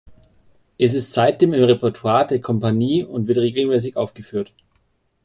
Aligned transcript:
Es 0.79 0.95
ist 0.95 1.13
seitdem 1.13 1.53
im 1.53 1.63
Repertoire 1.63 2.25
der 2.25 2.41
Kompanie 2.41 3.03
und 3.03 3.27
wird 3.27 3.37
regelmäßig 3.37 3.97
aufgeführt. 3.97 4.51